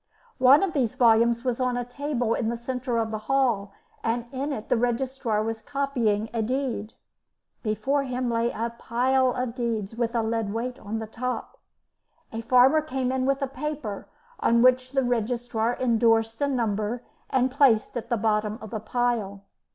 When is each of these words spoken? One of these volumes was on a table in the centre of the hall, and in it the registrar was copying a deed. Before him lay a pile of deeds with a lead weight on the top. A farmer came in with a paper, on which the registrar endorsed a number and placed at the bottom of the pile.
One 0.39 0.63
of 0.63 0.73
these 0.73 0.95
volumes 0.95 1.43
was 1.45 1.59
on 1.59 1.77
a 1.77 1.85
table 1.85 2.33
in 2.33 2.49
the 2.49 2.57
centre 2.57 2.97
of 2.97 3.11
the 3.11 3.19
hall, 3.29 3.71
and 4.03 4.25
in 4.31 4.51
it 4.51 4.67
the 4.67 4.75
registrar 4.75 5.43
was 5.43 5.61
copying 5.61 6.27
a 6.33 6.41
deed. 6.41 6.93
Before 7.61 8.01
him 8.01 8.27
lay 8.27 8.49
a 8.49 8.73
pile 8.79 9.29
of 9.31 9.53
deeds 9.53 9.95
with 9.95 10.15
a 10.15 10.23
lead 10.23 10.51
weight 10.51 10.79
on 10.79 10.97
the 10.97 11.05
top. 11.05 11.59
A 12.33 12.41
farmer 12.41 12.81
came 12.81 13.11
in 13.11 13.27
with 13.27 13.43
a 13.43 13.47
paper, 13.47 14.07
on 14.39 14.63
which 14.63 14.93
the 14.93 15.03
registrar 15.03 15.77
endorsed 15.79 16.41
a 16.41 16.47
number 16.47 17.03
and 17.29 17.51
placed 17.51 17.95
at 17.95 18.09
the 18.09 18.17
bottom 18.17 18.57
of 18.59 18.71
the 18.71 18.79
pile. 18.79 19.43